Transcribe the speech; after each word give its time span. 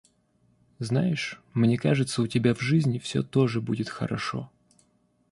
Знаешь, 0.79 1.39
мне 1.53 1.77
кажется, 1.77 2.23
у 2.23 2.25
тебя 2.27 2.55
в 2.55 2.59
жизни 2.59 2.97
всё 2.97 3.21
тоже 3.21 3.61
будет 3.61 3.87
хорошо! 3.87 4.49